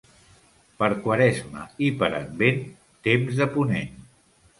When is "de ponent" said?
3.43-3.93